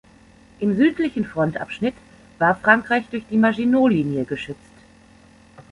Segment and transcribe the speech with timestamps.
[0.59, 1.93] Im südlichen Frontabschnitt
[2.39, 4.57] war Frankreich durch die Maginot-Linie geschützt.